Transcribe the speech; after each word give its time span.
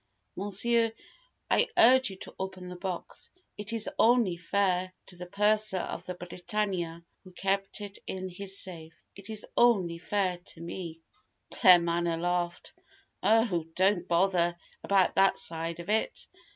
Monsieur, 0.35 0.93
I 1.51 1.69
urge 1.77 2.09
you 2.09 2.15
to 2.21 2.33
open 2.39 2.69
the 2.69 2.75
box. 2.75 3.29
It 3.55 3.71
is 3.71 3.87
only 3.99 4.35
fair 4.35 4.93
to 5.05 5.15
the 5.15 5.27
Purser 5.27 5.77
of 5.77 6.07
the 6.07 6.15
Britannia, 6.15 7.05
who 7.23 7.31
kept 7.33 7.81
it 7.81 7.99
in 8.07 8.27
his 8.27 8.57
safe. 8.63 8.95
It 9.15 9.29
is 9.29 9.45
only 9.55 9.99
fair 9.99 10.39
to 10.39 10.59
me" 10.59 11.01
Claremanagh 11.53 12.19
laughed. 12.19 12.73
"Oh, 13.21 13.65
don't 13.75 14.07
bother 14.07 14.57
about 14.83 15.17
that 15.17 15.37
side 15.37 15.79
of 15.79 15.87
it! 15.87 16.25